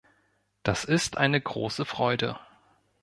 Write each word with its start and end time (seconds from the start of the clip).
Das 0.63 0.83
ist 0.83 1.15
eine 1.17 1.39
große 1.39 1.85
Freude. 1.85 2.39